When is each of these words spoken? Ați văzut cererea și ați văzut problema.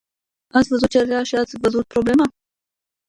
Ați 0.53 0.67
văzut 0.67 0.89
cererea 0.89 1.23
și 1.23 1.35
ați 1.35 1.57
văzut 1.61 1.87
problema. 1.87 2.25